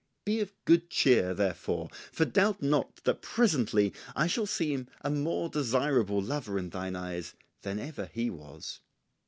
Be 0.25 0.39
of 0.39 0.51
good 0.65 0.89
cheer, 0.89 1.35
therefore, 1.35 1.87
for 2.11 2.25
doubt 2.25 2.59
not 2.59 3.03
that 3.03 3.21
presently 3.21 3.93
I 4.15 4.25
shall 4.25 4.47
seem 4.47 4.87
a 5.01 5.11
more 5.11 5.47
desirable 5.47 6.19
lover 6.23 6.57
in 6.57 6.71
thine 6.71 6.95
eyes 6.95 7.35
than 7.61 7.77
ever 7.77 8.07
he 8.11 8.31
was." 8.31 8.79